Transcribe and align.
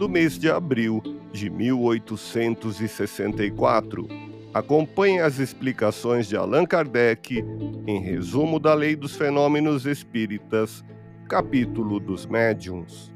do 0.00 0.08
mês 0.08 0.36
de 0.38 0.50
abril 0.50 1.02
de 1.30 1.50
1864. 1.50 4.08
Acompanhe 4.54 5.20
as 5.20 5.38
explicações 5.38 6.26
de 6.26 6.38
Allan 6.38 6.64
Kardec 6.64 7.44
em 7.86 8.00
Resumo 8.00 8.58
da 8.58 8.72
Lei 8.72 8.96
dos 8.96 9.14
Fenômenos 9.14 9.84
Espíritas, 9.84 10.82
capítulo 11.28 12.00
dos 12.00 12.24
Médiuns. 12.24 13.12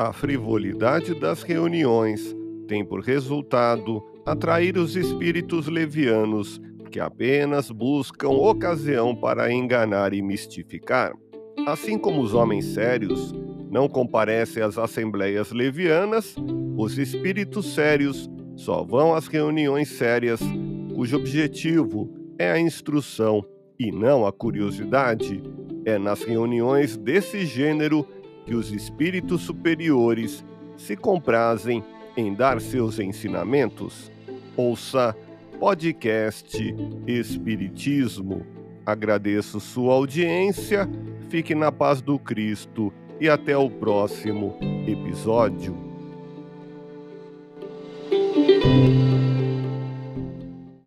A 0.00 0.14
frivolidade 0.14 1.14
das 1.14 1.42
reuniões 1.42 2.34
tem 2.66 2.82
por 2.82 3.00
resultado 3.00 4.02
atrair 4.24 4.78
os 4.78 4.96
espíritos 4.96 5.66
levianos 5.66 6.58
que 6.90 6.98
apenas 6.98 7.70
buscam 7.70 8.30
ocasião 8.30 9.14
para 9.14 9.52
enganar 9.52 10.14
e 10.14 10.22
mistificar. 10.22 11.12
Assim 11.66 11.98
como 11.98 12.22
os 12.22 12.32
homens 12.32 12.64
sérios 12.64 13.34
não 13.70 13.90
comparecem 13.90 14.62
às 14.62 14.78
assembleias 14.78 15.52
levianas, 15.52 16.34
os 16.78 16.96
espíritos 16.96 17.74
sérios 17.74 18.26
só 18.56 18.82
vão 18.82 19.14
às 19.14 19.26
reuniões 19.26 19.90
sérias, 19.90 20.40
cujo 20.94 21.18
objetivo 21.18 22.10
é 22.38 22.50
a 22.50 22.58
instrução 22.58 23.44
e 23.78 23.92
não 23.92 24.26
a 24.26 24.32
curiosidade. 24.32 25.42
É 25.84 25.98
nas 25.98 26.22
reuniões 26.22 26.96
desse 26.96 27.44
gênero 27.44 28.06
que 28.50 28.56
os 28.56 28.72
espíritos 28.72 29.42
superiores 29.42 30.44
se 30.76 30.96
comprazem 30.96 31.84
em 32.16 32.34
dar 32.34 32.60
seus 32.60 32.98
ensinamentos? 32.98 34.10
Ouça 34.56 35.16
podcast 35.60 36.58
Espiritismo. 37.06 38.44
Agradeço 38.84 39.60
sua 39.60 39.94
audiência, 39.94 40.90
fique 41.28 41.54
na 41.54 41.70
paz 41.70 42.02
do 42.02 42.18
Cristo 42.18 42.92
e 43.20 43.28
até 43.28 43.56
o 43.56 43.70
próximo 43.70 44.58
episódio. 44.84 45.89